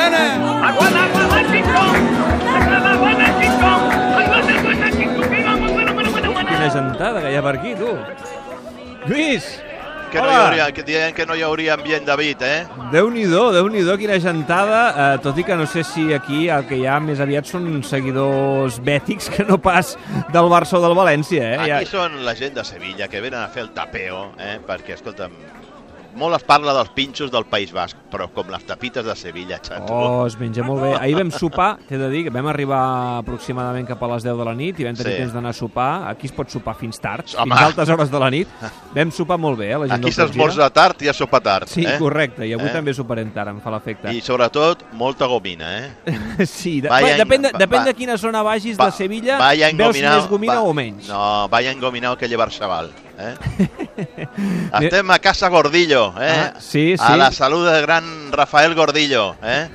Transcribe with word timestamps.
Diana! 0.00 0.68
Aguanta. 0.68 1.00
Quina 6.50 6.68
gentada 6.72 7.20
que 7.20 7.32
hi 7.32 7.36
ha 7.36 7.42
per 7.44 7.56
aquí, 7.58 7.74
tu. 7.76 7.90
Lluís! 9.08 9.50
Que 10.10 10.18
no 10.18 10.24
hi 10.26 10.32
Hola. 10.32 10.46
hauria, 10.48 10.64
que 10.74 10.82
deien 10.82 11.14
que 11.14 11.24
no 11.24 11.36
hi 11.38 11.42
hauria 11.46 11.76
ambient 11.76 12.02
David, 12.08 12.40
eh? 12.42 12.64
Déu-n'hi-do, 12.90 13.44
déu 13.54 13.68
nhi 13.70 13.84
déu 13.86 13.94
quina 14.00 14.16
gentada, 14.18 14.80
eh, 14.90 15.20
tot 15.22 15.38
i 15.38 15.44
que 15.46 15.54
no 15.54 15.68
sé 15.70 15.84
si 15.86 16.08
aquí 16.16 16.48
el 16.50 16.66
que 16.66 16.80
hi 16.80 16.86
ha 16.90 16.96
més 16.98 17.22
aviat 17.22 17.46
són 17.46 17.68
seguidors 17.86 18.80
bètics 18.82 19.30
que 19.30 19.46
no 19.46 19.60
pas 19.62 19.94
del 20.34 20.50
Barça 20.50 20.80
o 20.80 20.82
del 20.82 20.96
València, 20.98 21.52
eh? 21.54 21.70
Aquí 21.76 21.92
són 21.92 22.24
la 22.26 22.34
gent 22.34 22.58
de 22.58 22.64
Sevilla 22.66 23.06
que 23.06 23.22
venen 23.22 23.38
a 23.44 23.48
fer 23.54 23.68
el 23.68 23.70
tapeo, 23.76 24.32
eh? 24.34 24.58
perquè, 24.66 24.98
escolta'm, 24.98 25.36
molt 26.14 26.36
es 26.36 26.42
parla 26.44 26.72
dels 26.74 26.90
pinxos 26.90 27.30
del 27.30 27.44
País 27.46 27.72
Basc, 27.72 27.96
però 28.10 28.28
com 28.34 28.48
les 28.50 28.64
tapites 28.66 29.04
de 29.04 29.14
Sevilla, 29.16 29.58
xato. 29.62 29.92
Oh, 29.92 30.26
es 30.26 30.38
menja 30.38 30.62
molt 30.66 30.82
bé. 30.82 30.94
Ahir 30.98 31.16
vam 31.16 31.30
sopar, 31.30 31.78
t'he 31.88 31.98
de 31.98 32.08
dir, 32.10 32.30
vam 32.32 32.46
arribar 32.50 33.18
aproximadament 33.20 33.86
cap 33.88 34.02
a 34.02 34.08
les 34.14 34.22
10 34.26 34.36
de 34.38 34.44
la 34.44 34.54
nit 34.54 34.78
i 34.80 34.84
vam 34.84 34.94
tenir 34.96 35.12
Sí. 35.12 35.18
temps 35.22 35.32
d'anar 35.32 35.50
a 35.50 35.52
sopar. 35.52 36.08
Aquí 36.10 36.26
es 36.26 36.32
pot 36.32 36.48
sopar 36.50 36.74
fins 36.76 36.98
tard, 37.00 37.24
Home. 37.38 37.54
fins 37.54 37.66
altes 37.66 37.88
hores 37.88 38.10
de 38.10 38.18
la 38.18 38.30
nit. 38.30 38.48
Vam 38.94 39.10
sopar 39.10 39.38
molt 39.38 39.58
bé, 39.58 39.70
eh, 39.72 39.78
la 39.78 39.86
gent 39.86 40.04
Aquí 40.04 40.12
s'esmorza 40.12 40.68
tard 40.70 41.00
i 41.02 41.08
a 41.08 41.12
sopa 41.12 41.40
tard. 41.40 41.68
Sí, 41.68 41.84
eh? 41.86 41.96
correcte, 41.98 42.46
i 42.46 42.52
avui 42.52 42.66
Eh? 42.68 42.72
també 42.72 42.92
soparem 42.94 43.30
tard, 43.32 43.50
em 43.50 43.60
fa 43.60 43.70
l'efecte. 43.70 44.12
I 44.12 44.20
sobretot, 44.20 44.84
molta 44.92 45.26
gomina, 45.26 45.78
eh? 45.78 45.90
Sí, 46.46 46.80
de, 46.80 46.88
Vaya 46.88 47.16
va, 47.16 47.24
depèn, 47.24 47.42
de, 47.42 47.52
depèn 47.52 47.78
va- 47.80 47.84
de 47.84 47.94
quina 47.94 48.16
zona 48.16 48.42
vagis 48.42 48.76
Va- 48.76 48.86
de 48.86 48.92
Sevilla, 48.92 49.38
veus 49.76 49.96
més 50.00 50.28
gomina 50.28 50.54
va- 50.54 50.62
o 50.62 50.72
menys. 50.74 51.08
No, 51.08 51.48
vaya 51.48 51.70
engominao 51.70 52.16
que 52.16 52.28
llevar 52.28 52.50
xaval. 52.50 52.90
Eh? 53.20 53.34
Estem 54.80 55.10
a 55.10 55.18
Casa 55.18 55.48
Gordillo, 55.48 56.14
eh? 56.20 56.30
Ah, 56.30 56.54
sí, 56.58 56.96
sí. 56.96 57.04
A 57.04 57.16
la 57.16 57.30
salut 57.32 57.66
del 57.66 57.82
gran 57.82 58.32
Rafael 58.32 58.74
Gordillo, 58.74 59.36
eh? 59.42 59.68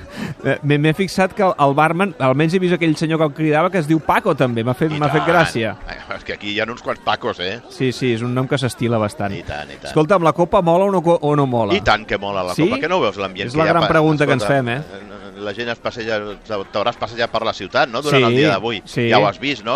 Eh, 0.44 0.58
M'he 0.62 0.92
fixat 0.94 1.34
que 1.36 1.44
el, 1.46 1.74
barman, 1.78 2.14
almenys 2.22 2.54
he 2.56 2.60
vist 2.62 2.74
aquell 2.76 2.96
senyor 2.98 3.20
que 3.20 3.28
el 3.30 3.34
cridava, 3.36 3.70
que 3.70 3.78
es 3.82 3.88
diu 3.88 4.00
Paco 4.02 4.34
també, 4.38 4.64
m'ha 4.66 4.74
fet, 4.74 4.92
m'ha 4.98 5.10
fet 5.12 5.26
gràcia. 5.26 5.76
Eh, 5.88 5.98
És 6.16 6.24
que 6.24 6.34
aquí 6.36 6.52
hi 6.54 6.60
ha 6.60 6.66
uns 6.70 6.82
quants 6.82 7.02
pacos, 7.04 7.40
eh? 7.40 7.60
Sí, 7.70 7.92
sí, 7.92 8.12
és 8.14 8.22
un 8.24 8.34
nom 8.34 8.46
que 8.48 8.58
s'estila 8.58 8.98
bastant. 9.02 9.34
I 9.36 9.42
tant, 9.46 9.70
i 9.70 9.76
tant. 9.76 9.90
Escolta'm, 9.90 10.24
la 10.26 10.32
copa 10.36 10.62
mola 10.62 10.86
o 10.86 10.90
no, 10.94 11.02
o 11.02 11.34
no 11.36 11.46
mola? 11.46 11.74
I 11.76 11.82
tant 11.84 12.06
que 12.08 12.18
mola 12.18 12.44
la 12.46 12.54
Sí? 12.56 12.64
Copa, 12.66 12.80
que 12.80 12.88
no 12.88 13.00
veus 13.02 13.18
l'ambient 13.20 13.48
És 13.50 13.54
que 13.54 13.60
la 13.60 13.66
hi 13.66 13.68
ha 13.70 13.76
gran 13.76 13.88
pregunta 13.88 14.26
que 14.26 14.36
ens 14.38 14.42
escolta, 14.42 14.62
fem, 14.62 14.68
eh? 14.78 15.15
La 15.36 15.52
gent 15.52 15.68
es 15.68 15.80
passeja, 15.82 16.16
t'hauràs 16.48 16.96
passejat 16.96 17.30
per 17.32 17.42
la 17.44 17.52
ciutat, 17.52 17.90
no?, 17.92 18.00
durant 18.02 18.22
Sí, 18.22 18.28
el 18.30 18.36
dia 18.36 18.52
d'avui. 18.54 18.82
sí. 18.88 19.08
Ja 19.10 19.18
ho 19.20 19.26
has 19.28 19.38
vist, 19.38 19.64
no? 19.66 19.74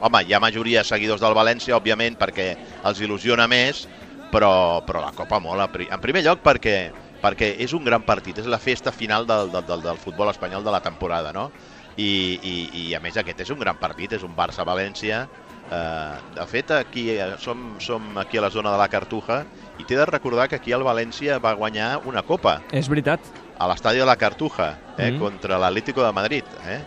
Home, 0.00 0.22
hi 0.24 0.32
ha 0.32 0.40
majoria 0.40 0.84
de 0.84 0.88
seguidors 0.88 1.20
del 1.20 1.34
València, 1.34 1.74
òbviament, 1.76 2.16
perquè 2.20 2.52
els 2.86 3.00
il·lusiona 3.02 3.48
més, 3.50 3.86
però, 4.30 4.82
però 4.86 5.02
la 5.02 5.12
Copa 5.16 5.40
mola. 5.40 5.68
En 5.90 6.00
primer 6.00 6.22
lloc 6.22 6.42
perquè, 6.44 6.92
perquè 7.22 7.54
és 7.64 7.72
un 7.74 7.84
gran 7.84 8.02
partit, 8.06 8.38
és 8.38 8.46
la 8.46 8.58
festa 8.62 8.92
final 8.92 9.26
del, 9.26 9.50
del, 9.50 9.66
del, 9.66 9.82
del 9.82 9.98
futbol 9.98 10.30
espanyol 10.30 10.62
de 10.64 10.70
la 10.70 10.80
temporada, 10.84 11.32
no? 11.32 11.50
I, 11.96 12.38
i, 12.42 12.54
i 12.90 12.94
a 12.94 13.00
més 13.00 13.16
aquest 13.16 13.40
és 13.40 13.50
un 13.50 13.58
gran 13.58 13.78
partit, 13.80 14.12
és 14.12 14.22
un 14.22 14.34
Barça-València. 14.36 15.26
Eh, 15.70 16.14
de 16.36 16.46
fet, 16.46 16.70
aquí 16.70 17.10
eh, 17.10 17.34
som, 17.42 17.74
som 17.80 18.16
aquí 18.18 18.38
a 18.38 18.42
la 18.44 18.50
zona 18.50 18.70
de 18.70 18.78
la 18.78 18.86
Cartuja 18.88 19.40
i 19.80 19.84
t'he 19.84 19.96
de 19.98 20.06
recordar 20.06 20.46
que 20.48 20.56
aquí 20.60 20.70
el 20.72 20.84
València 20.86 21.40
va 21.42 21.54
guanyar 21.58 22.00
una 22.06 22.22
copa 22.22 22.60
És 22.70 22.88
veritat. 22.88 23.20
a 23.58 23.66
l'estadi 23.66 23.98
de 23.98 24.06
la 24.06 24.14
Cartuja 24.16 24.78
eh, 24.96 25.10
Mhm. 25.10 25.18
contra 25.18 25.58
l'Atlético 25.58 26.04
de 26.04 26.12
Madrid, 26.12 26.44
eh? 26.68 26.84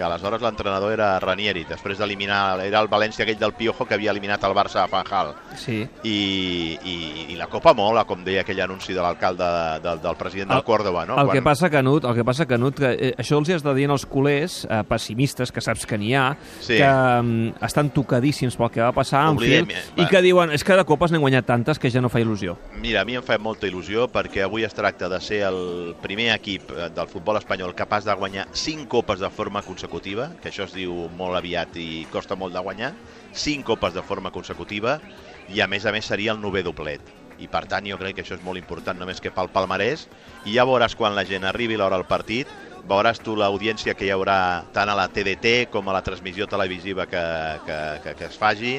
Que 0.00 0.06
aleshores 0.06 0.40
l'entrenador 0.40 0.94
era 0.94 1.10
Ranieri, 1.20 1.66
després 1.68 1.98
d'eliminar, 2.00 2.56
era 2.64 2.80
el 2.80 2.88
València 2.88 3.26
aquell 3.26 3.36
del 3.36 3.52
Piojo 3.52 3.84
que 3.84 3.98
havia 3.98 4.14
eliminat 4.14 4.40
el 4.48 4.54
Barça 4.56 4.80
a 4.86 4.88
Fanjal. 4.88 5.34
Sí. 5.60 5.82
I, 6.08 6.78
i, 6.88 6.94
i 7.34 7.36
la 7.36 7.48
Copa 7.52 7.74
mola, 7.76 8.06
com 8.08 8.22
deia 8.24 8.40
aquell 8.46 8.62
anunci 8.64 8.94
de 8.96 9.02
l'alcalde 9.04 9.44
de, 9.44 9.80
del, 9.84 10.00
del 10.00 10.16
president 10.16 10.48
del 10.54 10.62
El- 10.62 10.64
Córdoba, 10.64 11.04
no? 11.04 11.18
El 11.20 11.28
que 11.34 11.42
passa, 11.44 11.68
Canut, 11.68 12.06
el 12.08 12.14
que 12.16 12.24
passa, 12.24 12.46
Canut, 12.48 12.78
que 12.80 12.92
eh, 12.94 13.10
això 13.20 13.36
els 13.42 13.50
hi 13.50 13.58
has 13.58 13.64
de 13.66 13.74
dir 13.76 13.90
als 13.92 14.06
culers 14.08 14.62
eh, 14.70 14.80
pessimistes, 14.88 15.52
que 15.52 15.60
saps 15.60 15.84
que 15.86 15.98
n'hi 16.00 16.14
ha, 16.16 16.30
Sí. 16.60 16.78
que 16.78 16.88
mm, 16.88 17.60
estan 17.68 17.90
tocadíssims 17.92 18.56
pel 18.56 18.70
que 18.72 18.80
va 18.80 18.92
passar 18.96 19.26
Oblidem, 19.34 19.66
Anfield, 19.68 19.84
eh, 19.84 19.92
va. 19.98 20.02
i 20.06 20.08
que 20.14 20.22
diuen, 20.24 20.54
és 20.56 20.64
que 20.64 20.78
de 20.80 20.86
copes 20.88 21.12
n'hem 21.12 21.20
guanyat 21.20 21.44
tantes 21.44 21.78
que 21.78 21.90
ja 21.92 22.00
no 22.00 22.08
fa 22.08 22.22
il·lusió. 22.24 22.56
Mira, 22.80 23.02
a 23.02 23.04
mi 23.04 23.18
em 23.20 23.26
fa 23.26 23.36
molta 23.36 23.68
il·lusió 23.68 24.08
perquè 24.08 24.46
avui 24.48 24.64
es 24.64 24.72
tracta 24.72 25.10
de 25.12 25.20
ser 25.20 25.42
el 25.50 25.94
primer 26.00 26.30
equip 26.38 26.72
eh, 26.72 26.88
del 26.96 27.12
futbol 27.12 27.36
espanyol 27.36 27.74
capaç 27.76 28.08
de 28.08 28.14
guanyar 28.16 28.48
5 28.52 28.88
copes 28.88 29.20
de 29.20 29.28
forma 29.28 29.60
consecutiva, 29.60 29.89
que 29.90 30.48
això 30.48 30.64
es 30.64 30.74
diu 30.74 30.92
molt 31.18 31.36
aviat 31.36 31.74
i 31.76 32.06
costa 32.12 32.36
molt 32.36 32.54
de 32.54 32.62
guanyar, 32.62 32.92
5 33.34 33.64
copes 33.66 33.94
de 33.94 34.02
forma 34.02 34.30
consecutiva 34.30 35.00
i 35.48 35.60
a 35.60 35.66
més 35.66 35.84
a 35.84 35.92
més 35.92 36.06
seria 36.06 36.32
el 36.32 36.40
novè 36.40 36.62
doblet. 36.62 37.00
I 37.40 37.48
per 37.48 37.64
tant 37.66 37.86
jo 37.88 37.96
crec 37.98 38.14
que 38.14 38.22
això 38.22 38.36
és 38.36 38.44
molt 38.44 38.60
important 38.60 38.98
només 39.00 39.20
que 39.20 39.32
pel 39.32 39.48
palmarès 39.48 40.06
i 40.44 40.54
ja 40.54 40.66
veuràs 40.68 40.94
quan 40.94 41.16
la 41.16 41.24
gent 41.24 41.44
arribi 41.44 41.76
l'hora 41.76 41.96
del 41.96 42.06
partit 42.06 42.46
veuràs 42.86 43.20
tu 43.24 43.34
l'audiència 43.34 43.94
que 43.94 44.06
hi 44.06 44.12
haurà 44.12 44.64
tant 44.72 44.88
a 44.88 44.94
la 44.94 45.08
TDT 45.08 45.70
com 45.72 45.88
a 45.88 45.96
la 45.96 46.02
transmissió 46.02 46.46
televisiva 46.46 47.06
que, 47.06 47.24
que, 47.66 47.78
que, 48.04 48.14
que 48.14 48.28
es 48.28 48.36
faci 48.36 48.78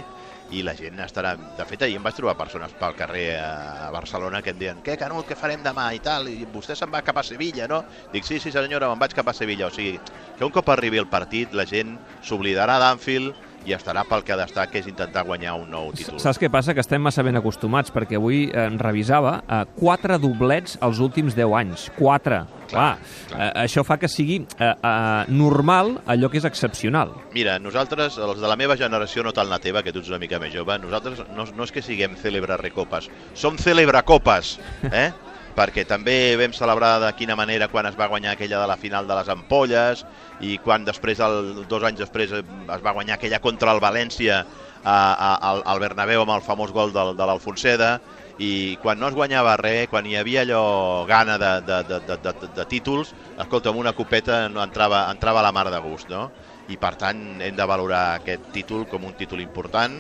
i 0.51 0.62
la 0.67 0.73
gent 0.75 1.00
estarà... 1.03 1.34
De 1.57 1.66
fet, 1.67 1.85
ahir 1.85 1.97
em 2.00 2.03
vaig 2.06 2.17
trobar 2.17 2.35
persones 2.39 2.73
pel 2.79 2.95
carrer 3.00 3.25
a 3.39 3.89
Barcelona 3.94 4.41
que 4.44 4.51
em 4.53 4.59
deien 4.59 4.81
què, 4.84 4.97
Canut, 5.00 5.25
què 5.28 5.38
farem 5.39 5.63
demà 5.63 5.88
i 5.95 6.01
tal, 6.03 6.28
i 6.31 6.44
vostè 6.51 6.75
se'n 6.78 6.91
va 6.91 7.03
cap 7.06 7.22
a 7.22 7.25
Sevilla, 7.25 7.69
no? 7.72 7.81
Dic, 8.12 8.28
sí, 8.28 8.39
sí, 8.44 8.51
senyora, 8.51 8.90
me'n 8.91 9.01
vaig 9.01 9.16
cap 9.16 9.31
a 9.31 9.35
Sevilla. 9.38 9.69
O 9.72 9.73
sigui, 9.73 9.95
que 10.38 10.47
un 10.47 10.53
cop 10.53 10.69
arribi 10.73 11.00
el 11.01 11.09
partit, 11.11 11.56
la 11.56 11.67
gent 11.69 11.97
s'oblidarà 12.28 12.78
d'Anfield 12.84 13.50
i 13.66 13.75
estarà 13.75 14.03
pel 14.07 14.23
que 14.25 14.33
ha 14.33 14.39
d'estar, 14.39 14.67
que 14.72 14.79
és 14.81 14.88
intentar 14.89 15.23
guanyar 15.27 15.55
un 15.59 15.69
nou 15.72 15.91
títol. 15.95 16.19
Saps 16.22 16.39
què 16.41 16.49
passa? 16.51 16.75
Que 16.75 16.83
estem 16.83 17.01
massa 17.03 17.23
ben 17.25 17.38
acostumats, 17.39 17.94
perquè 17.94 18.17
avui 18.19 18.44
eh, 18.49 18.66
en 18.66 18.79
revisava 18.81 19.38
eh, 19.41 19.61
quatre 19.77 20.17
doblets 20.22 20.77
els 20.81 21.01
últims 21.03 21.38
10 21.38 21.55
anys. 21.61 21.88
Quatre. 21.97 22.44
Clar, 22.72 22.91
clar. 23.29 23.38
Eh, 23.38 23.49
això 23.66 23.83
fa 23.88 23.97
que 24.01 24.09
sigui 24.11 24.41
eh, 24.41 24.72
eh, 24.72 25.31
normal 25.33 25.97
allò 26.09 26.31
que 26.31 26.39
és 26.41 26.47
excepcional. 26.47 27.13
Mira, 27.35 27.57
nosaltres, 27.59 28.17
els 28.22 28.39
de 28.41 28.51
la 28.51 28.57
meva 28.59 28.77
generació, 28.79 29.25
no 29.27 29.35
tal 29.35 29.51
la 29.51 29.59
teva, 29.63 29.83
que 29.83 29.93
tu 29.93 30.01
ets 30.03 30.11
una 30.11 30.22
mica 30.22 30.39
més 30.41 30.53
jove, 30.55 30.78
nosaltres 30.81 31.25
no, 31.35 31.45
no 31.45 31.67
és 31.67 31.75
que 31.75 31.83
siguem 31.85 32.16
cèlebre 32.22 32.57
recopes, 32.61 33.11
som 33.35 33.59
celebracopes, 33.61 34.57
eh? 34.91 35.09
Perquè 35.56 35.85
també 35.88 36.35
vam 36.39 36.53
celebrar 36.56 36.95
de 37.03 37.12
quina 37.17 37.35
manera 37.35 37.67
quan 37.72 37.88
es 37.89 37.97
va 38.00 38.09
guanyar 38.12 38.34
aquella 38.34 38.62
de 38.62 38.69
la 38.69 38.78
final 38.78 39.07
de 39.07 39.17
les 39.17 39.29
ampolles 39.29 40.06
i 40.41 40.57
quan 40.63 40.85
després, 40.88 41.19
el, 41.19 41.66
dos 41.69 41.84
anys 41.84 42.03
després, 42.06 42.34
es 42.34 42.84
va 42.85 42.95
guanyar 42.95 43.17
aquella 43.17 43.41
contra 43.44 43.73
el 43.75 43.81
València 43.84 44.41
a, 44.84 45.61
al 45.61 45.79
Bernabéu 45.79 46.23
amb 46.23 46.35
el 46.38 46.45
famós 46.45 46.73
gol 46.73 46.94
del, 46.94 47.16
de 47.17 47.28
l'Alfonseda 47.28 48.00
i 48.41 48.78
quan 48.81 48.97
no 49.00 49.09
es 49.09 49.17
guanyava 49.17 49.57
res, 49.59 49.90
quan 49.91 50.07
hi 50.07 50.16
havia 50.17 50.41
allò 50.45 51.06
gana 51.06 51.38
de, 51.38 51.51
de, 51.67 51.81
de, 51.90 52.00
de, 52.07 52.17
de, 52.23 52.50
de 52.56 52.66
títols, 52.66 53.11
escolta, 53.38 53.69
amb 53.69 53.81
una 53.84 53.94
copeta 53.94 54.47
no 54.50 54.63
entrava, 54.63 55.06
entrava 55.11 55.44
a 55.44 55.45
la 55.45 55.51
mar 55.53 55.67
de 55.69 55.81
gust, 55.84 56.09
no? 56.09 56.29
I 56.72 56.78
per 56.81 56.95
tant 56.97 57.41
hem 57.44 57.57
de 57.57 57.67
valorar 57.67 58.03
aquest 58.16 58.50
títol 58.56 58.88
com 58.90 59.06
un 59.06 59.13
títol 59.19 59.44
important 59.44 60.00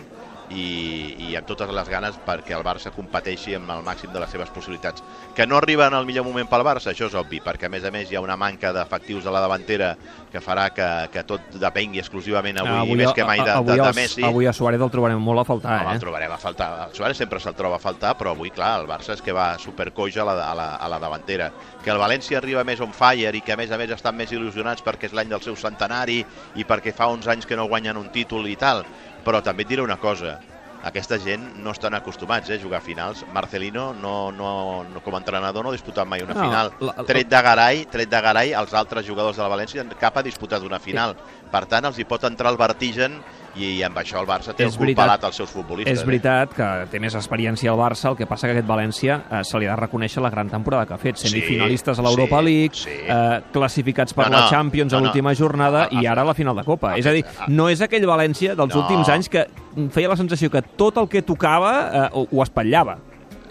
i, 0.53 1.29
i 1.29 1.35
amb 1.39 1.47
totes 1.47 1.69
les 1.71 1.89
ganes 1.89 2.17
perquè 2.25 2.55
el 2.57 2.63
Barça 2.65 2.91
competeixi 2.93 3.55
amb 3.57 3.71
el 3.73 3.83
màxim 3.85 4.11
de 4.13 4.19
les 4.21 4.31
seves 4.31 4.51
possibilitats. 4.53 5.03
Que 5.35 5.47
no 5.47 5.57
arriba 5.57 5.87
en 5.87 5.95
el 5.97 6.05
millor 6.05 6.25
moment 6.27 6.49
pel 6.49 6.65
Barça, 6.67 6.91
això 6.91 7.07
és 7.09 7.15
obvi, 7.17 7.41
perquè 7.43 7.67
a 7.67 7.71
més 7.73 7.85
a 7.87 7.91
més 7.93 8.11
hi 8.11 8.17
ha 8.19 8.23
una 8.23 8.37
manca 8.39 8.73
d'efectius 8.75 9.25
a 9.27 9.33
la 9.33 9.41
davantera 9.43 9.93
que 10.31 10.41
farà 10.43 10.69
que, 10.75 10.87
que 11.13 11.23
tot 11.27 11.55
depengui 11.59 12.01
exclusivament 12.03 12.61
avui, 12.61 12.93
i 12.93 12.99
més 12.99 13.13
que 13.15 13.25
mai 13.27 13.41
de, 13.43 13.51
avui, 13.51 13.75
de, 13.75 13.83
de 13.83 13.93
Messi. 13.97 14.25
Avui 14.27 14.47
a 14.47 14.53
Suárez 14.55 14.81
el 14.81 14.91
trobarem 14.93 15.21
molt 15.21 15.43
a 15.43 15.47
faltar, 15.47 15.77
No, 15.81 15.91
eh? 15.91 15.95
el 15.95 16.03
trobarem 16.03 16.31
a 16.31 16.39
faltar. 16.41 16.69
El 16.89 16.95
Suárez 16.95 17.19
sempre 17.19 17.39
se'l 17.39 17.55
troba 17.57 17.77
a 17.79 17.83
faltar, 17.83 18.15
però 18.19 18.35
avui, 18.35 18.51
clar, 18.53 18.73
el 18.81 18.89
Barça 18.89 19.15
és 19.15 19.23
que 19.23 19.35
va 19.35 19.53
supercoix 19.59 20.17
a 20.17 20.27
la, 20.27 20.37
a, 20.49 20.53
la, 20.57 20.69
a 20.75 20.91
la 20.91 20.99
davantera. 20.99 21.51
Que 21.83 21.91
el 21.93 22.01
València 22.01 22.39
arriba 22.39 22.63
més 22.67 22.81
on 22.83 22.93
fire 22.95 23.33
i 23.37 23.41
que, 23.41 23.55
a 23.55 23.59
més 23.59 23.71
a 23.71 23.79
més, 23.79 23.91
estan 23.95 24.15
més 24.17 24.31
il·lusionats 24.35 24.83
perquè 24.85 25.09
és 25.09 25.15
l'any 25.17 25.31
del 25.31 25.43
seu 25.43 25.55
centenari 25.59 26.21
i 26.55 26.67
perquè 26.67 26.93
fa 26.95 27.09
uns 27.11 27.27
anys 27.31 27.47
que 27.47 27.57
no 27.59 27.67
guanyen 27.71 27.97
un 27.99 28.11
títol 28.13 28.47
i 28.47 28.57
tal. 28.59 28.85
Però 29.23 29.41
també 29.43 29.63
et 29.63 29.69
diré 29.69 29.81
una 29.83 29.97
cosa, 30.01 30.39
aquesta 30.83 31.19
gent 31.21 31.43
no 31.61 31.71
estan 31.75 31.93
acostumats 31.93 32.49
eh, 32.49 32.55
a 32.55 32.61
jugar 32.61 32.79
a 32.79 32.81
finals. 32.81 33.23
Marcelino, 33.29 33.93
no, 33.93 34.31
no, 34.31 34.83
no, 34.83 35.01
com 35.05 35.13
a 35.13 35.19
entrenador, 35.21 35.63
no 35.63 35.69
ha 35.69 35.77
disputat 35.77 36.07
mai 36.09 36.23
una 36.25 36.33
No, 36.33 36.41
final. 36.41 36.71
la- 36.79 36.95
la- 36.97 37.05
Tret 37.05 37.29
de 37.29 37.41
Garay, 37.41 37.85
tret 37.85 38.09
de 38.09 38.21
Garay, 38.21 38.53
els 38.53 38.73
altres 38.73 39.05
jugadors 39.05 39.37
de 39.37 39.43
la 39.43 39.49
València 39.49 39.85
cap 39.99 40.17
ha 40.17 40.23
disputat 40.25 40.63
una 40.65 40.79
final. 40.79 41.15
Per 41.51 41.65
tant, 41.67 41.85
els 41.85 41.99
hi 41.99 42.05
pot 42.05 42.23
entrar 42.23 42.49
el 42.51 42.57
vertigen 42.57 43.21
i 43.55 43.81
amb 43.83 43.97
això 43.97 44.21
el 44.21 44.27
Barça 44.27 44.53
té 44.55 44.63
És 44.63 44.73
el 44.73 44.77
cul 44.77 44.85
veritat. 44.87 45.05
pelat 45.05 45.23
als 45.25 45.35
seus 45.35 45.49
futbolistes. 45.51 45.99
És 45.99 46.05
veritat 46.05 46.53
que 46.55 46.67
té 46.91 46.99
més 46.99 47.15
experiència 47.15 47.69
al 47.71 47.77
Barça, 47.77 48.09
el 48.09 48.15
que 48.15 48.25
passa 48.25 48.47
que 48.47 48.53
aquest 48.53 48.67
València 48.67 49.17
eh, 49.29 49.43
se 49.43 49.59
li 49.59 49.65
ha 49.67 49.75
de 49.75 49.81
reconèixer 49.81 50.21
la 50.23 50.29
gran 50.29 50.49
temporada 50.49 50.85
que 50.85 50.93
ha 50.93 50.97
fet, 50.97 51.17
semifinalistes 51.17 51.99
a 51.99 52.01
l'Europa 52.01 52.39
sí, 52.39 52.45
League, 52.45 52.75
sí. 52.75 52.89
eh, 53.07 53.41
classificats 53.51 54.13
per 54.13 54.29
No, 54.29 54.37
la 54.37 54.43
no, 54.45 54.49
Champions 54.49 54.91
no, 54.93 54.97
a 54.97 55.01
no. 55.01 55.05
l'última 55.07 55.33
jornada 55.35 55.83
Ah, 55.91 56.01
i 56.01 56.05
ah, 56.05 56.11
ara 56.13 56.21
a 56.21 56.25
la 56.25 56.33
final 56.33 56.55
de 56.55 56.63
Copa. 56.63 56.93
ah, 56.93 56.97
és 56.97 57.05
a 57.05 57.11
dir, 57.11 57.25
no 57.47 57.67
és 57.69 57.81
aquell 57.81 58.05
València 58.05 58.55
dels 58.55 58.73
No. 58.75 58.81
últims 58.81 59.09
anys 59.09 59.27
que 59.29 59.45
feia 59.91 60.07
la 60.07 60.15
sensació 60.17 60.49
que 60.49 60.61
tot 60.61 60.97
el 60.97 61.07
que 61.09 61.21
tocava 61.21 61.73
eh, 62.05 62.09
ho, 62.13 62.27
ho 62.31 62.43
espatllava. 62.43 62.97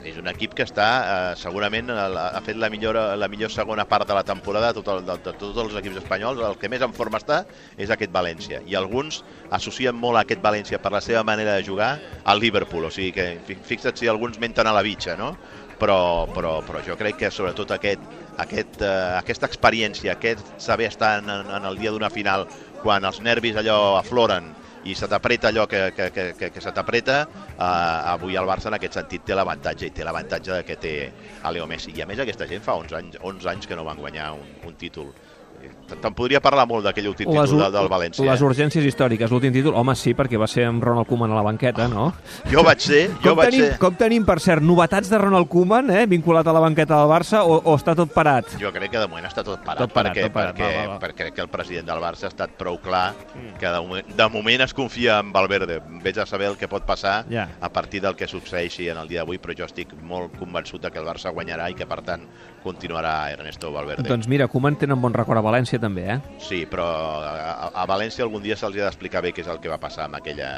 És 0.00 0.16
un 0.16 0.28
equip 0.30 0.54
que 0.56 0.64
està, 0.64 0.86
eh, 1.04 1.32
segurament, 1.36 1.90
ha 1.92 2.40
fet 2.40 2.56
la 2.56 2.70
millor, 2.72 2.96
la 3.20 3.28
millor 3.28 3.50
segona 3.52 3.84
part 3.84 4.08
de 4.08 4.14
la 4.16 4.22
temporada 4.24 4.70
de, 4.72 4.80
tot 4.80 4.88
el, 4.94 5.02
de, 5.04 5.16
de 5.26 5.34
tots 5.36 5.58
els 5.60 5.74
equips 5.76 6.00
espanyols. 6.00 6.40
El 6.40 6.56
que 6.60 6.70
més 6.72 6.80
en 6.86 6.94
forma 6.96 7.20
està 7.20 7.42
és 7.76 7.92
aquest 7.92 8.12
València. 8.14 8.62
I 8.64 8.76
alguns 8.80 9.20
associen 9.50 9.96
molt 9.96 10.16
a 10.16 10.24
aquest 10.24 10.40
València 10.40 10.80
per 10.80 10.94
la 10.94 11.02
seva 11.04 11.24
manera 11.24 11.58
de 11.58 11.66
jugar 11.66 11.90
al 12.24 12.40
Liverpool. 12.40 12.88
O 12.88 12.90
sigui 12.94 13.12
que 13.12 13.26
fi- 13.44 13.58
fixa't 13.60 14.00
si 14.00 14.08
alguns 14.08 14.40
menten 14.40 14.66
a 14.66 14.72
la 14.72 14.82
bitxa, 14.86 15.18
no? 15.20 15.34
però, 15.80 16.28
però, 16.34 16.58
però 16.60 16.82
jo 16.84 16.96
crec 17.00 17.16
que 17.16 17.30
sobretot 17.32 17.70
aquest, 17.72 18.02
aquest, 18.44 18.82
eh, 18.84 18.90
aquesta 19.16 19.48
experiència, 19.48 20.12
aquest 20.12 20.44
saber 20.60 20.90
estar 20.90 21.18
en, 21.22 21.30
en 21.30 21.64
el 21.64 21.78
dia 21.80 21.92
d'una 21.94 22.10
final 22.12 22.44
quan 22.82 23.04
els 23.08 23.20
nervis 23.24 23.56
allò 23.56 23.96
afloren 23.98 24.52
i 24.88 24.94
se 24.96 25.08
t'apreta 25.08 25.48
allò 25.48 25.66
que, 25.68 25.80
que, 25.96 26.10
que, 26.10 26.24
que, 26.38 26.50
que 26.54 26.60
se 26.60 26.72
t'apreta, 26.72 27.20
eh, 27.52 28.12
avui 28.14 28.38
el 28.40 28.48
Barça 28.48 28.70
en 28.70 28.78
aquest 28.78 28.96
sentit 29.00 29.26
té 29.28 29.36
l'avantatge 29.36 29.90
i 29.90 29.94
té 29.96 30.06
l'avantatge 30.06 30.62
que 30.68 30.78
té 30.80 30.94
a 31.42 31.52
Leo 31.52 31.66
Messi. 31.68 31.92
I 31.96 32.04
a 32.04 32.08
més 32.08 32.22
aquesta 32.22 32.48
gent 32.48 32.64
fa 32.64 32.78
11 32.80 32.96
anys, 33.00 33.20
11 33.20 33.52
anys 33.52 33.68
que 33.68 33.76
no 33.76 33.84
van 33.84 34.00
guanyar 34.00 34.32
un, 34.38 34.48
un 34.64 34.78
títol. 34.80 35.12
Te'n 35.90 36.14
podria 36.14 36.38
parlar 36.38 36.68
molt 36.70 36.84
d'aquell 36.86 37.08
últim 37.10 37.26
Les, 37.26 37.48
títol 37.50 37.56
ur- 37.58 37.64
del, 37.64 37.72
del 37.74 37.88
València. 37.90 38.22
les 38.24 38.40
eh? 38.40 38.44
urgències 38.46 38.84
històriques, 38.86 39.28
l'últim 39.32 39.50
títol, 39.52 39.74
home, 39.74 39.96
sí, 39.98 40.12
perquè 40.14 40.38
va 40.38 40.46
ser 40.46 40.62
amb 40.68 40.84
Ronald 40.86 41.08
Koeman 41.08 41.32
a 41.32 41.34
la 41.34 41.42
banqueta, 41.42 41.88
no? 41.90 42.12
Jo 42.46 42.62
vaig 42.62 42.78
ser, 42.78 43.08
jo 43.24 43.32
Com 43.32 43.40
vaig 43.40 43.50
tenim, 43.50 43.64
ser... 43.72 43.78
com 43.82 43.96
tenim, 43.98 44.24
per 44.24 44.36
cert, 44.38 44.62
novetats 44.62 45.10
de 45.10 45.18
Ronald 45.18 45.48
Koeman, 45.50 45.90
eh, 45.90 46.04
vinculat 46.06 46.46
a 46.46 46.54
la 46.54 46.60
banqueta 46.62 46.94
del 47.00 47.10
Barça, 47.10 47.40
o, 47.42 47.56
o 47.58 47.74
està 47.74 47.96
tot 47.98 48.12
parat? 48.14 48.52
Jo 48.62 48.70
crec 48.70 48.92
que 48.94 49.00
de 49.02 49.08
moment 49.10 49.26
està 49.26 49.42
tot 49.42 49.64
parat, 49.66 49.82
Tot 49.82 49.92
parat, 49.96 50.14
perquè, 50.14 50.28
tot 50.28 50.36
parat, 50.36 50.54
perquè, 50.54 50.68
va, 50.76 50.84
va, 50.86 50.92
va. 50.94 51.00
perquè 51.02 51.18
crec 51.24 51.34
que 51.40 51.42
el 51.42 51.50
president 51.56 51.90
del 51.90 52.04
Barça 52.06 52.28
ha 52.28 52.30
estat 52.30 52.54
prou 52.56 52.78
clar 52.78 53.08
que 53.58 53.66
de 53.66 53.80
moment, 53.82 54.14
de 54.22 54.28
moment 54.30 54.64
es 54.68 54.72
confia 54.78 55.18
en 55.24 55.32
Valverde. 55.34 55.80
Vés 56.06 56.22
a 56.22 56.26
saber 56.30 56.52
el 56.52 56.56
que 56.56 56.68
pot 56.70 56.86
passar 56.86 57.24
Ja. 57.28 57.48
a 57.60 57.68
partir 57.68 58.00
del 58.06 58.14
que 58.14 58.28
succeeixi 58.30 58.88
en 58.94 58.96
el 59.02 59.08
dia 59.10 59.24
d'avui, 59.24 59.42
però 59.42 59.58
jo 59.58 59.66
estic 59.66 59.90
molt 60.06 60.38
convençut 60.38 60.80
de 60.86 60.90
que 60.94 61.02
el 61.02 61.04
Barça 61.10 61.34
guanyarà 61.34 61.66
i 61.68 61.74
que, 61.74 61.84
per 61.90 61.98
tant, 62.06 62.22
continuarà 62.62 63.32
Ernesto 63.32 63.72
Valverde. 63.72 64.06
Doncs 64.08 64.28
mira, 64.28 64.46
Koeman 64.46 64.76
tenen 64.78 65.00
bon 65.02 65.12
record 65.16 65.39
a 65.40 65.44
València 65.48 65.80
també, 65.82 66.04
eh? 66.14 66.18
Sí, 66.44 66.62
però 66.70 66.86
a, 67.24 67.70
a- 67.72 67.86
València 67.90 68.24
algun 68.26 68.42
dia 68.44 68.56
se'ls 68.56 68.76
ha 68.78 68.86
d'explicar 68.86 69.22
bé 69.24 69.32
què 69.34 69.42
és 69.44 69.48
el 69.50 69.58
que 69.60 69.72
va 69.72 69.80
passar 69.82 70.06
amb 70.06 70.20
aquella, 70.20 70.52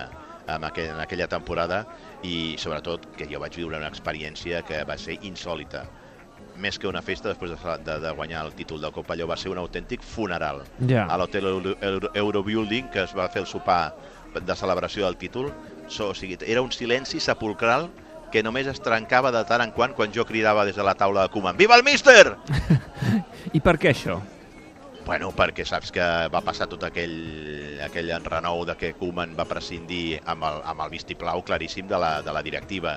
amb 0.51 0.67
aquell, 0.69 0.91
en 0.93 1.01
aquella 1.01 1.29
temporada 1.31 1.85
i 2.27 2.55
sobretot 2.59 3.09
que 3.17 3.27
jo 3.31 3.41
vaig 3.43 3.57
viure 3.57 3.79
una 3.81 3.89
experiència 3.91 4.63
que 4.67 4.85
va 4.85 4.99
ser 4.99 5.17
insòlita 5.23 5.87
més 6.63 6.77
que 6.79 6.87
una 6.91 7.01
festa 7.01 7.31
després 7.31 7.55
de, 7.55 7.77
de, 7.87 7.95
de 8.03 8.11
guanyar 8.13 8.43
el 8.45 8.53
títol 8.53 8.81
de 8.83 8.91
Copa, 8.93 9.15
allò 9.15 9.25
va 9.31 9.39
ser 9.41 9.49
un 9.55 9.59
autèntic 9.63 10.03
funeral 10.05 10.61
Ja. 10.87 11.07
a 11.09 11.17
l'hotel 11.17 11.47
Euro, 11.49 11.73
Euro, 11.81 12.11
Eurobuilding 12.15 12.91
que 12.93 13.03
es 13.07 13.15
va 13.17 13.29
fer 13.33 13.41
el 13.43 13.49
sopar 13.49 13.95
de 14.35 14.55
celebració 14.57 15.07
del 15.07 15.17
títol 15.17 15.49
so, 15.89 16.11
o 16.11 16.15
sigui, 16.15 16.37
era 16.47 16.61
un 16.63 16.71
silenci 16.73 17.21
sepulcral 17.21 17.89
que 18.33 18.43
només 18.43 18.67
es 18.69 18.81
trencava 18.81 19.33
de 19.33 19.43
tant 19.49 19.61
en 19.65 19.73
quant 19.77 19.93
quan 19.97 20.13
jo 20.13 20.25
cridava 20.29 20.65
des 20.65 20.77
de 20.77 20.85
la 20.85 20.95
taula 20.95 21.25
de 21.27 21.33
Koeman 21.33 21.57
Viva 21.57 21.77
el 21.77 21.85
míster! 21.85 22.37
I 23.57 23.61
per 23.61 23.75
què 23.81 23.91
això? 23.93 24.21
Bueno, 25.03 25.33
perquè 25.35 25.65
saps 25.67 25.91
que 25.91 26.05
va 26.31 26.41
passar 26.47 26.69
tot 26.71 26.85
aquell, 26.87 27.81
aquell 27.83 28.13
enrenou 28.15 28.61
de 28.69 28.77
que 28.79 28.93
Koeman 28.95 29.33
va 29.35 29.49
prescindir 29.51 30.21
amb 30.31 30.47
el, 30.47 30.61
amb 30.71 30.85
el 30.85 30.93
vistiplau 30.93 31.43
claríssim 31.43 31.89
de 31.91 31.99
la, 31.99 32.11
de 32.23 32.31
la 32.31 32.43
directiva 32.47 32.93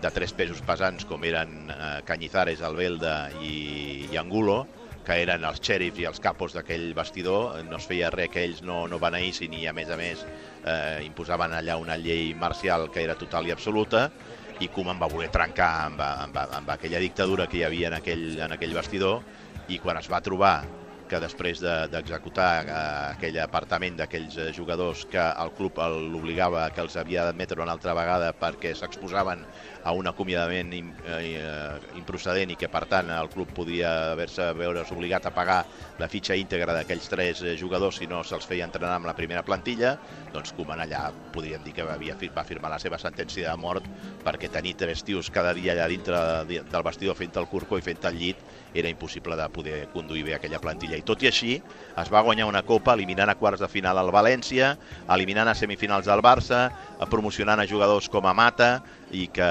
de 0.00 0.10
tres 0.14 0.32
pesos 0.32 0.62
pesants 0.64 1.04
com 1.04 1.26
eren 1.28 1.68
eh, 1.68 1.98
Cañizares, 2.08 2.62
Albelda 2.64 3.28
i, 3.44 4.08
i 4.08 4.16
Angulo, 4.16 4.62
que 5.04 5.20
eren 5.20 5.44
els 5.44 5.60
xèrifs 5.60 6.00
i 6.00 6.08
els 6.08 6.24
capos 6.24 6.56
d'aquell 6.56 6.94
vestidor, 6.96 7.60
no 7.68 7.76
es 7.76 7.92
feia 7.92 8.08
res 8.16 8.32
que 8.32 8.46
ells 8.48 8.64
no, 8.64 8.86
no 8.88 8.96
beneïssin 9.02 9.52
i 9.60 9.66
a 9.68 9.76
més 9.76 9.92
a 9.92 10.00
més 10.00 10.24
eh, 10.64 11.04
imposaven 11.04 11.60
allà 11.60 11.76
una 11.76 12.00
llei 12.00 12.32
marcial 12.32 12.88
que 12.88 13.04
era 13.04 13.20
total 13.20 13.52
i 13.52 13.52
absoluta 13.52 14.08
i 14.64 14.72
Koeman 14.72 15.00
va 15.00 15.12
voler 15.12 15.28
trencar 15.28 15.72
amb, 15.84 16.00
amb, 16.08 16.44
amb 16.48 16.76
aquella 16.78 17.04
dictadura 17.04 17.50
que 17.52 17.60
hi 17.60 17.68
havia 17.68 17.92
en 17.92 18.00
aquell, 18.00 18.28
en 18.48 18.56
aquell 18.56 18.76
vestidor 18.80 19.20
i 19.68 19.76
quan 19.78 20.00
es 20.00 20.08
va 20.08 20.24
trobar 20.24 20.54
que 21.10 21.18
després 21.20 21.58
de- 21.60 21.88
d'executar 21.90 22.50
de, 22.64 22.70
uh, 22.70 23.10
aquell 23.16 23.38
apartament 23.42 23.96
d'aquells 23.98 24.36
eh, 24.38 24.48
jugadors 24.54 25.02
que 25.10 25.18
el 25.20 25.50
club 25.56 25.78
l'obligava 26.12 26.68
que 26.70 26.80
els 26.84 26.94
havia 27.00 27.24
d'admetre 27.26 27.60
una 27.62 27.72
altra 27.74 27.94
vegada 27.98 28.30
perquè 28.38 28.70
s'exposaven 28.78 29.42
a 29.82 29.92
un 29.96 30.06
acomiadament 30.06 30.70
im, 30.76 30.92
eh, 31.02 31.40
eh, 31.40 31.98
improcedent 31.98 32.52
i 32.54 32.56
que 32.60 32.68
per 32.70 32.84
tant 32.86 33.10
el 33.10 33.28
club 33.32 33.50
podia 33.56 34.12
haver-se 34.12 34.52
veure's 34.54 34.92
obligat 34.94 35.26
a 35.26 35.34
pagar 35.34 35.64
la 35.98 36.08
fitxa 36.08 36.36
íntegra 36.38 36.76
d'aquells 36.76 37.08
tres 37.10 37.42
eh, 37.42 37.56
jugadors 37.58 37.98
si 37.98 38.06
no 38.06 38.22
se'ls 38.22 38.46
feia 38.46 38.68
entrenar 38.68 38.94
amb 39.00 39.08
la 39.10 39.16
primera 39.18 39.42
plantilla, 39.42 39.96
doncs 40.32 40.52
Koeman 40.54 40.84
allà 40.84 41.08
podríem 41.34 41.64
dir 41.64 41.74
que 41.74 41.82
havia, 41.82 42.14
va 42.36 42.44
firmar 42.46 42.70
la 42.70 42.78
seva 42.78 42.98
sentència 43.02 43.50
de 43.50 43.56
mort 43.58 43.88
perquè 44.22 44.50
tenir 44.52 44.76
tres 44.76 45.02
tios 45.02 45.30
cada 45.30 45.54
dia 45.54 45.72
allà 45.74 45.88
dintre 45.90 46.20
de- 46.46 46.62
del 46.62 46.82
vestidor 46.86 47.16
fent 47.18 47.34
el 47.40 47.48
curco 47.50 47.78
i 47.78 47.82
fent 47.82 48.04
el 48.04 48.14
llit 48.20 48.44
era 48.74 48.88
impossible 48.88 49.34
de 49.36 49.48
poder 49.50 49.88
conduir 49.90 50.24
bé 50.24 50.34
aquella 50.34 50.60
plantilla. 50.60 50.99
I 51.00 51.04
tot 51.08 51.22
i 51.24 51.30
així, 51.30 51.56
es 52.00 52.12
va 52.12 52.20
guanyar 52.22 52.46
una 52.48 52.62
copa 52.68 52.94
eliminant 52.94 53.32
a 53.32 53.36
quarts 53.40 53.60
de 53.64 53.68
final 53.72 53.98
al 53.98 54.12
València, 54.12 54.74
eliminant 55.08 55.48
a 55.50 55.56
semifinals 55.56 56.08
al 56.12 56.22
Barça, 56.24 56.66
eh, 57.00 57.08
promocionant 57.10 57.60
a 57.60 57.66
jugadors 57.68 58.08
com 58.12 58.28
a 58.28 58.34
Mata, 58.36 58.82
i 59.10 59.26
que, 59.32 59.42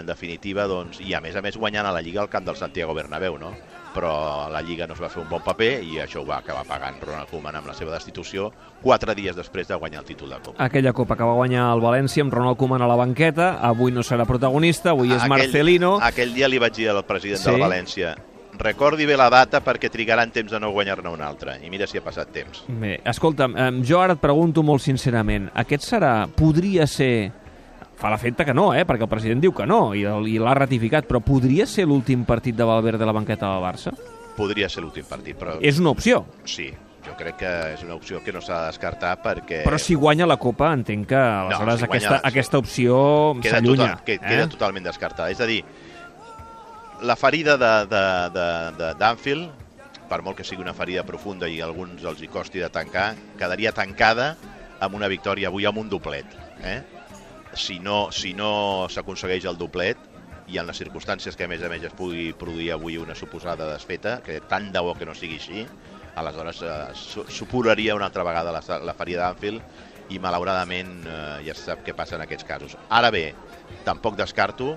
en 0.00 0.08
definitiva, 0.10 0.66
doncs, 0.66 0.98
i 1.04 1.14
a 1.14 1.20
més 1.22 1.36
a 1.36 1.42
més 1.44 1.56
guanyant 1.60 1.86
a 1.86 1.92
la 1.94 2.02
Lliga 2.02 2.24
al 2.24 2.32
camp 2.32 2.48
del 2.48 2.56
Santiago 2.58 2.96
Bernabéu, 2.96 3.38
no? 3.38 3.54
però 3.94 4.50
la 4.50 4.58
Lliga 4.58 4.88
no 4.90 4.96
es 4.96 5.00
va 5.00 5.06
fer 5.06 5.20
un 5.22 5.28
bon 5.30 5.38
paper 5.46 5.68
i 5.86 6.00
això 6.02 6.18
ho 6.18 6.26
va 6.26 6.40
acabar 6.40 6.64
pagant 6.66 6.96
Ronald 6.98 7.30
Koeman 7.30 7.54
amb 7.60 7.68
la 7.70 7.76
seva 7.78 7.92
destitució 7.94 8.48
quatre 8.82 9.14
dies 9.14 9.36
després 9.38 9.70
de 9.70 9.78
guanyar 9.78 10.00
el 10.02 10.08
títol 10.08 10.34
de 10.34 10.40
Copa. 10.42 10.58
Aquella 10.66 10.90
copa 10.92 11.14
que 11.14 11.22
va 11.22 11.36
guanyar 11.38 11.68
el 11.70 11.78
València 11.84 12.26
amb 12.26 12.34
Ronald 12.34 12.58
Koeman 12.58 12.82
a 12.82 12.90
la 12.90 12.98
banqueta, 12.98 13.52
avui 13.62 13.94
no 13.94 14.02
serà 14.02 14.26
protagonista, 14.26 14.90
avui 14.90 15.14
és 15.14 15.22
Marcelino. 15.30 16.00
Aquell 16.02 16.34
dia 16.34 16.50
li 16.50 16.58
vaig 16.58 16.74
dir 16.74 16.90
al 16.90 17.04
president 17.06 17.38
Sí. 17.38 17.50
del 17.52 17.62
València 17.62 18.16
recordi 18.58 19.06
bé 19.06 19.16
la 19.16 19.28
data 19.32 19.60
perquè 19.64 19.90
trigaran 19.92 20.30
temps 20.34 20.52
a 20.52 20.60
no 20.62 20.72
guanyar-ne 20.74 21.10
una 21.10 21.26
altra. 21.26 21.56
I 21.60 21.70
mira 21.70 21.86
si 21.90 21.98
ha 21.98 22.04
passat 22.04 22.30
temps. 22.34 22.64
Bé, 22.68 22.98
escolta'm, 23.04 23.56
jo 23.86 24.00
ara 24.00 24.16
et 24.16 24.22
pregunto 24.22 24.62
molt 24.62 24.84
sincerament, 24.84 25.50
aquest 25.54 25.88
serà, 25.88 26.14
podria 26.28 26.86
ser, 26.90 27.30
fa 28.00 28.10
l'efecte 28.12 28.46
que 28.46 28.54
no, 28.56 28.72
eh, 28.74 28.86
perquè 28.86 29.06
el 29.06 29.12
president 29.12 29.44
diu 29.44 29.54
que 29.56 29.66
no, 29.66 29.94
i, 29.94 30.04
i 30.04 30.38
l'ha 30.38 30.56
ratificat, 30.58 31.08
però 31.10 31.22
podria 31.24 31.66
ser 31.66 31.86
l'últim 31.90 32.24
partit 32.28 32.56
de 32.56 32.66
Valverde 32.68 33.04
a 33.04 33.10
la 33.10 33.16
banqueta 33.16 33.52
del 33.52 33.62
Barça? 33.64 33.94
Podria 34.34 34.68
ser 34.68 34.82
l'últim 34.82 35.06
partit, 35.06 35.38
però 35.38 35.60
És 35.62 35.78
una 35.78 35.92
opció, 35.94 36.24
sí, 36.44 36.72
jo 37.04 37.14
crec 37.18 37.36
que 37.42 37.52
és 37.74 37.82
una 37.84 37.94
opció 37.94 38.22
que 38.24 38.32
no 38.32 38.40
s'ha 38.42 38.62
de 38.62 38.72
descartar 38.72 39.14
perquè 39.22 39.62
però 39.66 39.78
si 39.78 39.94
guanya 39.94 40.26
la 40.26 40.38
Copa 40.40 40.72
entenc 40.74 41.10
que 41.12 41.18
aleshores 41.20 41.82
si 41.82 41.86
guanya 41.86 42.08
aquesta, 42.08 42.20
aquesta 42.30 42.60
opció 42.62 42.96
queda, 43.40 43.58
s'allunya. 43.58 43.90
total, 43.90 44.04
que, 44.06 44.16
eh? 44.16 44.22
queda 44.24 44.46
totalment 44.48 44.88
descartada. 44.88 45.30
És 45.30 45.42
a 45.44 45.46
dir, 45.50 45.60
la 47.02 47.16
ferida 47.16 47.56
de- 47.56 47.86
de- 47.86 48.30
de- 48.30 48.72
de- 48.78 48.94
d'Anfield, 48.94 49.50
per 50.08 50.22
molt 50.22 50.36
que 50.36 50.44
sigui 50.44 50.62
una 50.62 50.74
ferida 50.74 51.02
profunda 51.04 51.48
i 51.48 51.60
alguns 51.60 52.04
els 52.04 52.20
hi 52.22 52.28
costi 52.28 52.58
de 52.60 52.68
tancar, 52.70 53.14
quedaria 53.38 53.72
tancada 53.72 54.36
amb 54.80 54.94
una 54.94 55.08
victòria 55.08 55.48
avui 55.48 55.64
amb 55.66 55.78
un 55.78 55.88
doblet. 55.88 56.26
Eh? 56.62 56.82
Si 57.54 57.78
no, 57.78 58.10
si 58.12 58.34
no 58.34 58.86
s'aconsegueix 58.90 59.44
el 59.46 59.56
doblet, 59.58 59.96
i 60.46 60.58
en 60.58 60.66
les 60.66 60.76
circumstàncies 60.76 61.36
que 61.36 61.44
a 61.44 61.48
més 61.48 61.62
a 61.62 61.70
més 61.70 61.82
es 61.82 61.92
pugui 61.92 62.34
produir 62.36 62.72
avui 62.72 62.98
una 62.98 63.14
suposada 63.14 63.72
desfeta, 63.72 64.20
que 64.22 64.40
tant 64.40 64.70
de 64.72 64.80
bo 64.80 64.94
que 64.94 65.06
no 65.06 65.14
sigui 65.14 65.36
així, 65.36 65.66
aleshores 66.16 66.60
eh, 66.62 66.88
su- 66.94 67.24
supuraria 67.28 67.94
una 67.94 68.04
altra 68.06 68.22
vegada 68.22 68.52
la, 68.52 68.62
la 68.84 68.94
ferida 68.94 69.22
d'Anfield 69.24 69.62
i 70.10 70.18
malauradament 70.18 71.06
eh, 71.06 71.40
ja 71.46 71.54
sap 71.56 71.80
què 71.86 71.94
passa 71.96 72.16
en 72.16 72.22
aquests 72.26 72.44
casos. 72.44 72.76
Ara 72.90 73.10
bé, 73.10 73.34
tampoc 73.84 74.16
descarto 74.16 74.76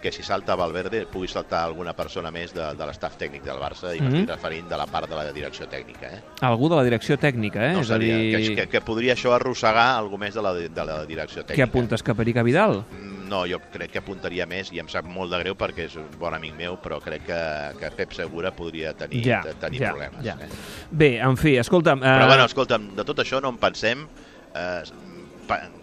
que 0.00 0.12
si 0.12 0.22
salta 0.22 0.54
Valverde 0.54 1.04
pugui 1.06 1.28
saltar 1.28 1.64
alguna 1.64 1.92
persona 1.96 2.30
més 2.30 2.52
de, 2.54 2.62
de 2.78 2.86
l'estaf 2.86 3.16
tècnic 3.18 3.42
del 3.44 3.58
Barça 3.58 3.94
i 3.96 4.00
Mhm. 4.00 4.08
m'estic 4.12 4.30
referint 4.30 4.68
de 4.68 4.76
la 4.76 4.86
part 4.86 5.08
de 5.10 5.16
la 5.16 5.32
direcció 5.32 5.66
tècnica. 5.68 6.06
Eh? 6.14 6.20
Algú 6.40 6.68
de 6.68 6.76
la 6.76 6.84
direcció 6.84 7.18
tècnica, 7.18 7.70
eh? 7.70 7.72
No 7.74 7.80
és 7.80 7.90
a 7.90 7.98
dir, 7.98 8.14
que, 8.36 8.54
que, 8.54 8.68
que 8.68 8.80
podria 8.80 9.14
això 9.14 9.32
arrossegar 9.34 9.96
algú 9.98 10.18
més 10.18 10.34
de 10.34 10.42
la, 10.42 10.52
de 10.54 10.84
la 10.84 11.04
direcció 11.06 11.42
tècnica. 11.42 11.58
què 11.64 11.68
apuntes, 11.68 12.02
que 12.02 12.14
Perica 12.14 12.42
Vidal? 12.42 12.84
Mm, 12.90 13.16
No, 13.28 13.42
jo 13.44 13.58
crec 13.70 13.90
que 13.92 13.98
apuntaria 14.00 14.46
més 14.48 14.70
i 14.72 14.78
em 14.80 14.86
sap 14.88 15.04
molt 15.04 15.28
de 15.30 15.36
greu 15.42 15.54
perquè 15.54 15.84
és 15.84 15.96
un 16.00 16.06
bon 16.18 16.32
amic 16.32 16.54
meu, 16.56 16.78
però 16.80 16.96
crec 16.98 17.26
que, 17.26 17.40
que 17.78 17.90
Pep 17.90 18.14
Segura 18.16 18.50
podria 18.56 18.94
tenir, 18.96 19.20
Ja, 19.26 19.42
te- 19.42 19.52
tenir 19.52 19.80
ja, 19.82 19.90
problemes. 19.90 20.24
ja. 20.24 20.32
Eh? 20.40 20.48
Bé, 20.90 21.18
en 21.20 21.36
fi, 21.36 21.58
escolta'm... 21.60 22.00
Però 22.00 22.22
eh, 22.24 22.26
bueno, 22.26 22.46
escolta'm, 22.46 22.86
de 22.96 23.04
tot 23.04 23.18
això 23.18 23.42
no 23.42 23.50
en 23.50 23.58
pensem. 23.58 24.06
Eh, 24.54 24.82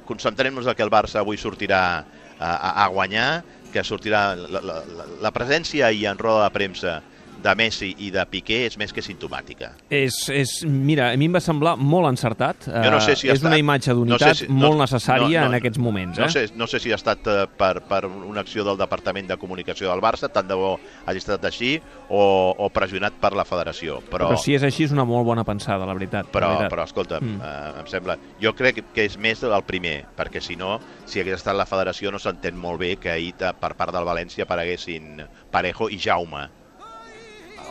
Concentrem-nos 0.05 0.65
que 0.75 0.83
el 0.83 0.89
Barça 0.93 1.19
avui 1.21 1.37
sortirà 1.37 2.05
a, 2.39 2.49
a, 2.49 2.83
a 2.83 2.87
guanyar, 2.93 3.43
que 3.75 3.83
sortirà 3.83 4.23
la, 4.39 4.61
la, 4.63 4.79
la, 5.19 5.31
presència 5.35 5.91
i 5.91 6.05
en 6.07 6.19
roda 6.21 6.45
de 6.45 6.53
premsa 6.55 6.95
de 7.45 7.53
Messi 7.59 7.91
i 8.01 8.09
de 8.13 8.23
Piqué 8.25 8.63
és 8.65 8.75
més 8.81 8.91
que 8.95 9.03
simptomàtica. 9.05 9.73
És, 9.93 10.17
és, 10.33 10.55
mira, 10.65 11.11
a 11.13 11.17
mi 11.21 11.27
em 11.29 11.35
va 11.37 11.41
semblar 11.43 11.75
molt 11.77 12.09
encertat. 12.09 12.65
Jo 12.71 12.89
no 12.91 12.99
sé 13.03 13.13
si 13.15 13.29
ha 13.29 13.35
és 13.35 13.43
una 13.43 13.51
estat- 13.53 13.61
imatge 13.61 13.93
no 13.93 13.99
d'unitat 13.99 14.33
sé 14.33 14.45
si- 14.45 14.51
molt 14.51 14.75
no- 14.77 14.81
necessària 14.83 15.41
no- 15.43 15.45
no- 15.49 15.53
en 15.53 15.59
aquests 15.59 15.77
moments. 15.79 16.17
No 16.19 16.25
eh? 16.25 16.29
sé, 16.33 16.45
no 16.55 16.65
sé 16.67 16.79
si 16.81 16.91
ha 16.91 16.95
estat 16.97 17.27
eh, 17.27 17.45
per, 17.57 17.83
per 17.85 18.05
una 18.07 18.41
acció 18.41 18.63
del 18.65 18.77
Departament 18.77 19.27
de 19.29 19.37
Comunicació 19.37 19.89
del 19.91 20.01
Barça, 20.01 20.31
tant 20.31 20.47
de 20.49 20.55
bo 20.55 20.79
hagi 21.05 21.17
estat 21.21 21.45
així, 21.45 21.79
o, 22.09 22.55
o 22.57 22.69
pressionat 22.69 23.13
per 23.21 23.33
la 23.37 23.45
federació. 23.45 23.99
Però, 24.09 24.27
Però 24.31 24.37
si 24.41 24.55
és 24.55 24.63
així, 24.63 24.83
és 24.89 24.91
una 24.91 25.05
molt 25.05 25.25
bona 25.25 25.43
pensada, 25.45 25.85
la 25.85 25.93
veritat. 25.93 26.25
però, 26.33 26.49
la 26.49 26.57
veritat. 26.57 26.71
però 26.73 26.83
escolta'm, 26.89 27.23
Mm. 27.25 27.41
eh, 27.41 27.79
em 27.81 27.87
sembla... 27.87 28.17
Jo 28.41 28.53
crec 28.55 28.83
que 28.93 29.05
és 29.05 29.17
més 29.17 29.41
el 29.43 29.63
primer, 29.63 30.05
perquè 30.17 30.41
si 30.41 30.55
no, 30.55 30.79
si 31.05 31.19
hagués 31.19 31.35
estat 31.39 31.55
la 31.55 31.65
federació 31.65 32.11
no 32.11 32.17
s'entén 32.19 32.55
molt 32.57 32.79
bé 32.79 32.95
que 32.97 33.09
ahir 33.11 33.33
eh, 33.39 33.53
per 33.59 33.75
part 33.75 33.93
del 33.93 34.03
València 34.05 34.43
apareguessin 34.43 35.21
Parejo 35.51 35.89
i 35.89 35.97
Jaume. 35.99 36.49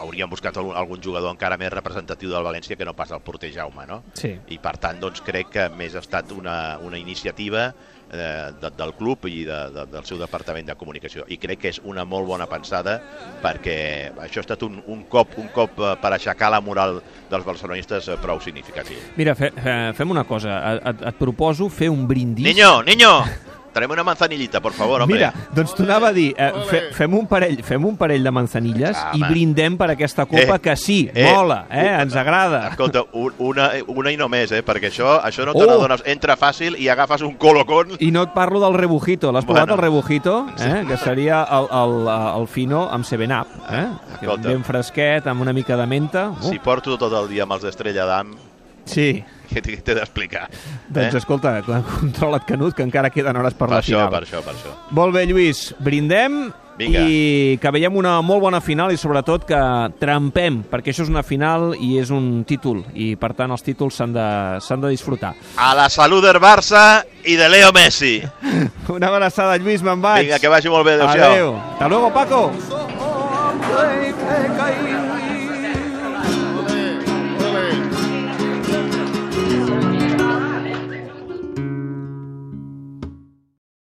Hauríem 0.01 0.31
buscat 0.31 0.57
algun, 0.57 0.77
algun 0.77 1.03
jugador 1.03 1.33
encara 1.35 1.59
més 1.61 1.73
representatiu 1.73 2.33
del 2.33 2.45
València 2.47 2.77
que 2.77 2.87
no 2.87 2.95
pas 2.97 3.13
el 3.15 3.23
porter 3.25 3.53
Jaume, 3.55 3.87
no? 3.89 4.03
Sí. 4.19 4.35
I 4.35 4.61
per 4.63 4.77
tant, 4.83 5.01
doncs, 5.03 5.23
crec 5.25 5.53
que 5.55 5.69
més 5.77 5.95
ha 5.95 6.03
estat 6.05 6.33
una, 6.35 6.79
una 6.85 6.99
iniciativa 6.99 7.69
eh, 8.13 8.51
de, 8.61 8.71
del 8.77 8.95
club 8.99 9.27
i 9.31 9.45
de, 9.47 9.61
de, 9.75 9.87
del 9.93 10.05
seu 10.09 10.21
departament 10.21 10.69
de 10.69 10.77
comunicació. 10.81 11.27
I 11.29 11.39
crec 11.43 11.65
que 11.65 11.73
és 11.75 11.81
una 11.85 12.07
molt 12.09 12.29
bona 12.29 12.49
pensada 12.51 12.99
perquè 13.45 13.79
això 14.27 14.43
ha 14.43 14.47
estat 14.47 14.67
un, 14.67 14.81
un 14.91 15.07
cop, 15.11 15.39
un 15.41 15.49
cop 15.55 15.81
eh, 15.81 15.95
per 16.03 16.15
aixecar 16.17 16.53
la 16.55 16.63
moral 16.65 17.01
dels 17.31 17.47
barcelonistes 17.47 18.11
eh, 18.11 18.21
prou 18.23 18.43
significatiu. 18.45 19.01
Mira, 19.19 19.37
fe, 19.39 19.53
fe, 19.57 19.81
fem 19.97 20.15
una 20.15 20.27
cosa. 20.29 20.61
Et, 20.83 21.09
et 21.13 21.19
proposo 21.21 21.71
fer 21.73 21.91
un 21.93 22.07
brindis... 22.11 22.47
Niño, 22.47 22.77
niño! 22.87 23.17
Traiem 23.75 23.91
una 23.91 24.05
manzanillita, 24.07 24.61
por 24.63 24.73
favor, 24.73 25.03
hombre. 25.03 25.17
Mira, 25.19 25.33
doncs 25.53 25.75
t'ho 25.75 25.83
anava 25.83 26.09
a 26.09 26.13
dir, 26.15 26.29
eh, 26.39 26.53
fe, 26.71 26.81
fem, 26.95 27.13
un 27.19 27.27
parell, 27.27 27.59
fem 27.67 27.85
un 27.85 27.97
parell 27.99 28.23
de 28.25 28.31
manzanilles 28.31 28.97
Ah, 28.97 29.11
i 29.13 29.21
home. 29.21 29.29
brindem 29.33 29.77
per 29.77 29.91
aquesta 29.91 30.25
copa 30.27 30.57
Eh, 30.57 30.61
que 30.61 30.77
sí, 30.77 31.11
eh, 31.13 31.33
mola, 31.35 31.67
eh, 31.71 31.99
ens 32.01 32.15
agrada. 32.17 32.69
Escolta, 32.69 33.03
un, 33.13 33.35
una, 33.39 33.73
una 33.89 34.13
i 34.13 34.17
no 34.17 34.29
més, 34.29 34.53
eh? 34.53 34.63
perquè 34.65 34.93
això, 34.93 35.21
això 35.23 35.45
no 35.45 35.53
te 35.53 35.65
Oh! 35.65 35.67
n'adones. 35.67 36.03
Entra 36.07 36.37
fàcil 36.37 36.79
i 36.79 36.89
agafes 36.89 37.23
un 37.23 37.35
colocón. 37.35 37.97
I 37.99 38.11
no 38.13 38.23
et 38.23 38.31
parlo 38.33 38.61
del 38.61 38.75
rebujito. 38.75 39.33
L'has 39.33 39.45
provat 39.45 39.65
Bueno. 39.67 39.75
el 39.75 39.81
rebujito? 39.81 40.47
Eh? 40.59 40.85
Que 40.87 40.97
seria 40.97 41.43
el, 41.51 41.67
el, 41.71 42.09
el 42.41 42.47
fino 42.49 42.89
amb 42.89 43.05
7-Up. 43.05 43.49
Eh? 43.71 43.87
Que 44.21 44.27
Escolta. 44.27 44.49
Ben 44.49 44.63
fresquet, 44.65 45.27
amb 45.27 45.43
una 45.43 45.53
mica 45.53 45.77
de 45.77 45.87
menta. 45.87 46.29
Uh, 46.31 46.51
Si 46.51 46.59
porto 46.61 46.97
tot 46.97 47.13
el 47.13 47.29
dia 47.29 47.43
amb 47.43 47.53
els 47.53 47.63
d'Estrella 47.63 48.05
d'Am, 48.07 48.37
Sí. 48.85 49.25
què 49.55 49.61
t'he 49.63 49.95
d'explicar? 49.95 50.49
Doncs 50.91 51.15
escolta, 51.21 51.61
controla't, 51.63 52.45
Canut, 52.49 52.75
que 52.75 52.83
encara 52.83 53.11
queden 53.11 53.37
hores 53.37 53.55
per, 53.55 53.69
Per 53.69 53.77
la 53.77 53.81
això, 53.83 54.01
final. 54.03 54.11
per 54.11 54.23
això, 54.27 54.43
per 54.43 54.55
això. 54.57 54.75
Molt 54.91 55.15
bé, 55.15 55.27
Lluís, 55.31 55.75
brindem 55.79 56.53
Vinga. 56.77 57.05
i 57.07 57.59
que 57.63 57.71
veiem 57.71 57.95
una 57.95 58.17
molt 58.27 58.43
bona 58.43 58.61
final 58.61 58.91
i 58.91 58.99
sobretot 58.99 59.45
que 59.47 59.61
trempem, 60.01 60.65
perquè 60.71 60.91
això 60.91 61.05
és 61.07 61.13
una 61.13 61.23
final 61.23 61.75
i 61.79 61.99
és 62.03 62.11
un 62.11 62.43
títol, 62.49 62.83
i 62.95 63.15
per 63.17 63.31
tant 63.39 63.55
els 63.55 63.63
títols 63.63 63.95
s'han 64.01 64.13
de, 64.17 64.27
de 64.59 64.91
disfrutar. 64.91 65.35
A 65.57 65.71
la 65.79 65.89
salut 65.89 66.25
del 66.25 66.41
Barça 66.43 67.05
i 67.25 67.37
de 67.39 67.49
Leo 67.49 67.71
Messi. 67.73 68.17
Una 68.89 69.07
abraçada, 69.13 69.57
Lluís, 69.57 69.83
me'n 69.87 70.03
vaig. 70.03 70.27
Vinga, 70.27 70.41
que 70.43 70.51
vagi 70.51 70.69
molt 70.69 70.85
bé. 70.87 70.99
Adéu-siau. 70.99 71.31
Adéu. 71.31 71.55
Hasta 71.75 71.89
luego, 71.89 72.13
Paco. 72.13 72.51